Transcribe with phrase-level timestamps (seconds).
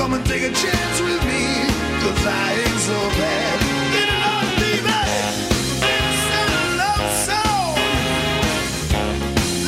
[0.00, 1.44] Come and take a chance with me,
[2.00, 3.60] cause I ain't so bad.
[6.32, 7.76] A love song.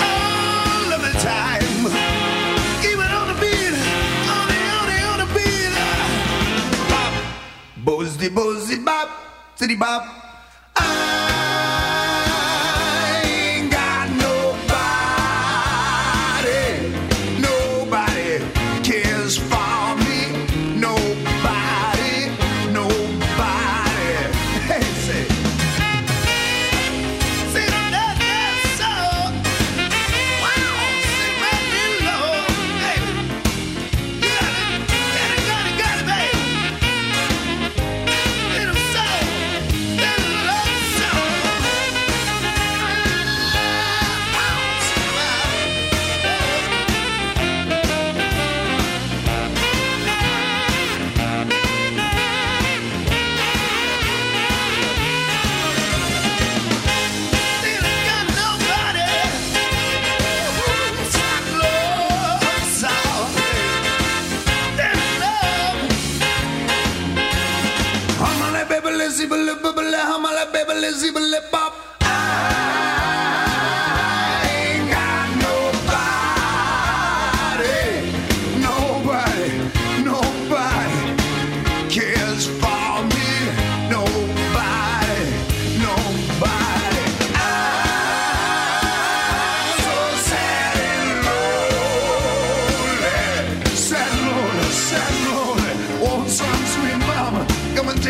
[0.00, 1.80] All the time.
[2.90, 3.76] Even on the beat.
[4.32, 5.72] On the, on the, on the beat.
[7.84, 9.08] Bozzy, bop.
[9.56, 10.21] City bop.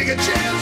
[0.04, 0.61] take a chance.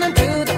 [0.00, 0.57] coming through the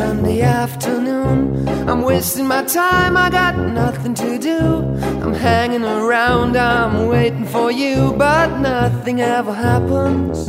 [0.00, 1.68] Sunday afternoon.
[1.86, 4.58] I'm wasting my time, I got nothing to do.
[5.22, 10.48] I'm hanging around, I'm waiting for you, but nothing ever happens.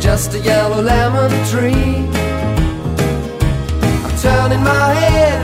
[0.00, 2.06] just a yellow lemon tree.
[4.04, 5.40] I'm turning my head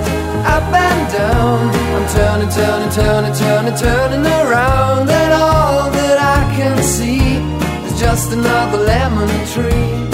[0.46, 1.70] up and down.
[1.96, 7.38] I'm turning, turning, turning, turning, turning around, and all that I can see
[7.86, 10.13] is just another lemon tree.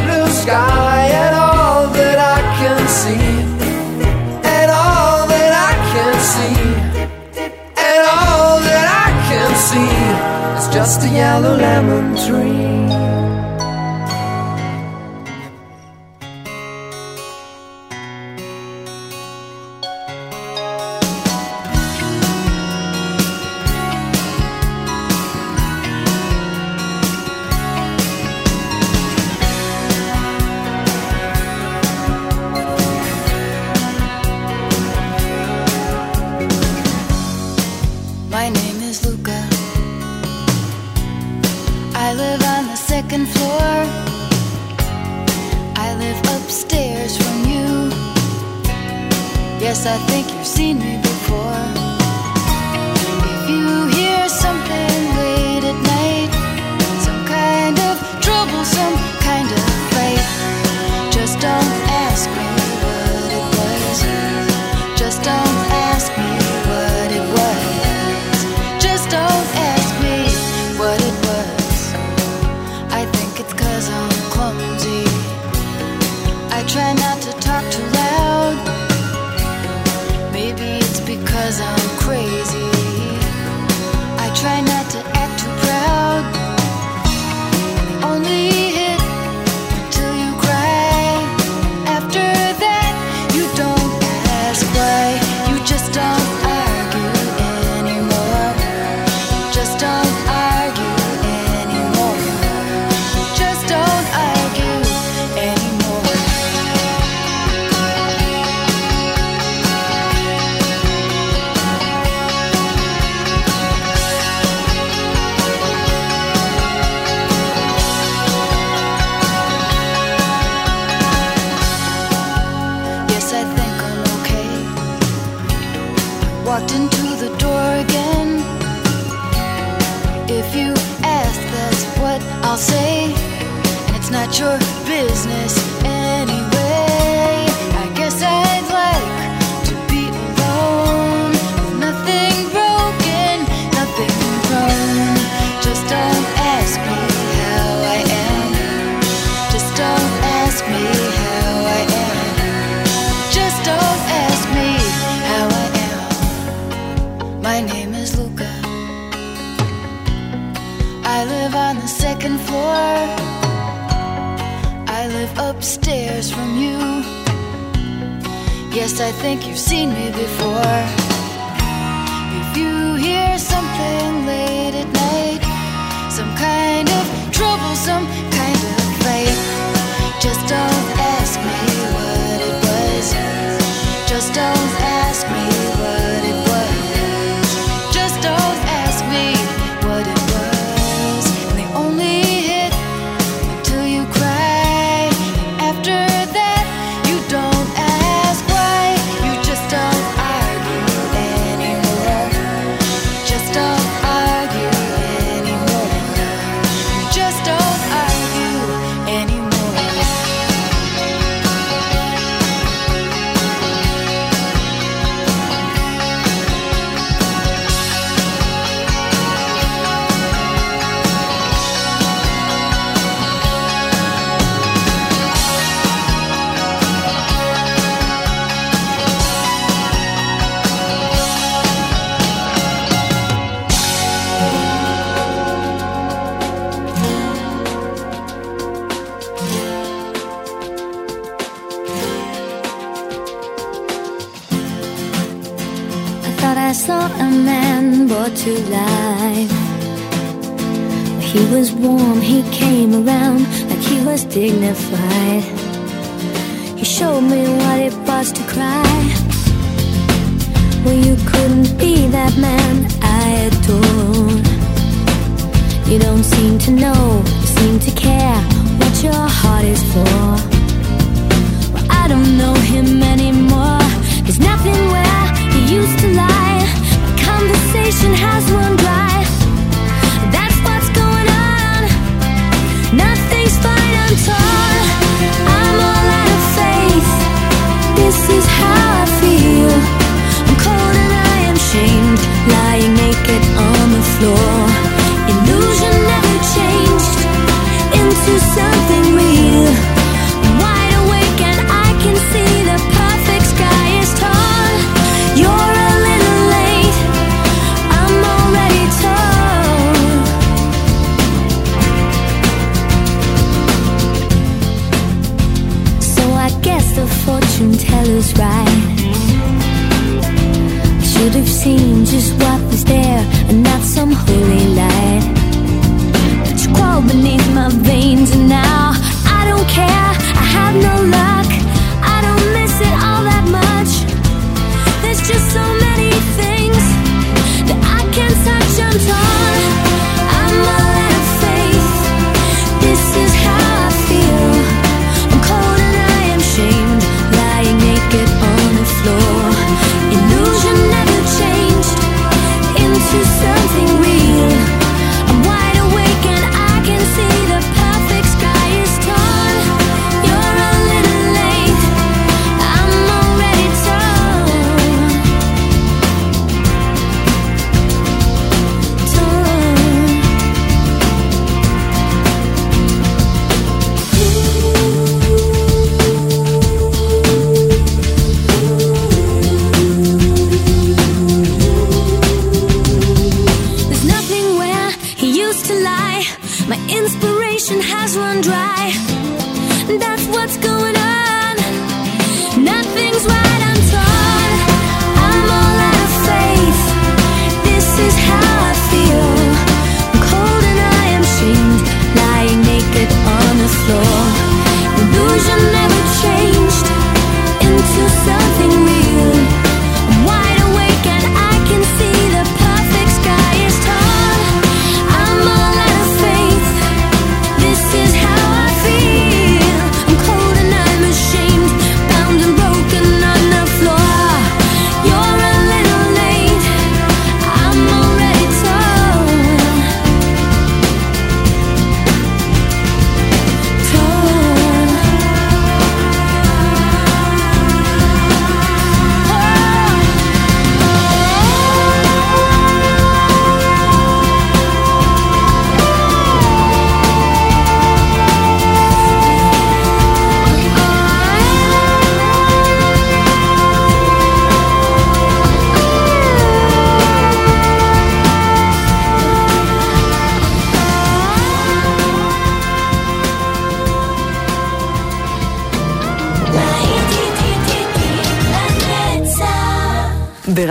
[10.81, 13.10] just a yellow lemon tree.